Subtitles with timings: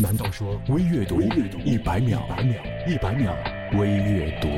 [0.00, 2.22] 难道说微阅读一百秒，一百秒
[2.86, 3.36] 一百秒
[3.76, 4.48] 微阅读？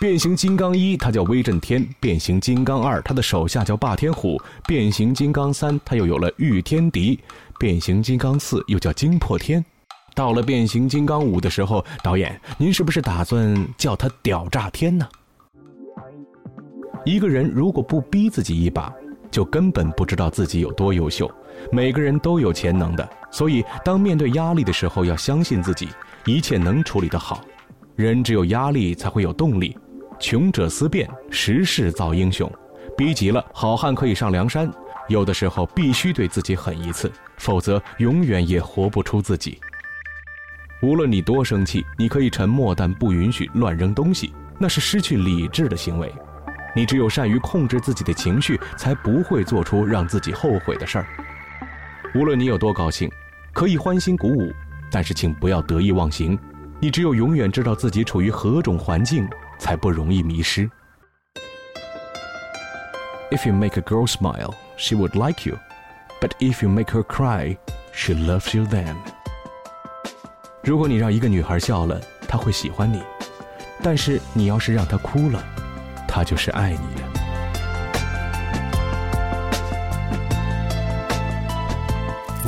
[0.00, 7.18] 变形金刚一，他叫威震天；变形金刚二，他的手下叫霸天虎；变形金刚三，他又有了御天敌；
[7.58, 9.62] 变形金刚四又叫惊破天。
[10.14, 15.06] 到了变形金刚五的时候，导演，您是不是打算叫他屌炸天呢？
[17.04, 18.90] 一个人如果不逼自己一把，
[19.30, 21.30] 就根本不知道自己有多优秀。
[21.72, 25.88] 每个人都有潜能的，所以当面对压力的时候，要相信自己，
[26.24, 27.40] 一切能处理得好。
[27.94, 29.76] 人只有压力才会有动力。
[30.18, 32.50] 穷者思变，时势造英雄。
[32.96, 34.70] 逼急了，好汉可以上梁山。
[35.08, 39.58] 有的时候必须对自己狠一次，否则永远也活不出自己。
[40.82, 46.12] 无论你多生气，你可以沉默，但不允许乱扔东西，那是失去理智的行为。
[46.76, 51.06] 你只有善于控制自己的情绪，才不会做出让自己后悔的事儿。
[52.14, 53.10] 无论你有多高兴，
[53.54, 54.52] 可以欢欣鼓舞，
[54.90, 56.38] 但是请不要得意忘形。
[56.78, 59.26] 你只有永远知道自己处于何种环境，
[59.58, 60.70] 才不容易迷失。
[63.30, 65.58] If you make a girl smile, she would like you,
[66.20, 67.56] but if you make her cry,
[67.92, 68.94] she loves you then.
[70.62, 71.98] 如果你让一个女孩笑了，
[72.28, 72.98] 她会喜欢你；
[73.82, 75.42] 但是你要是让她哭了，
[76.06, 77.02] 他就是爱你的。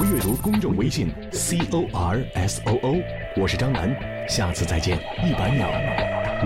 [0.01, 3.03] 微阅读公众微信 c o r s o o，
[3.37, 3.95] 我是张楠，
[4.29, 4.97] 下次再见。
[5.25, 5.69] 一百秒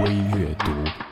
[0.02, 1.11] 微阅读。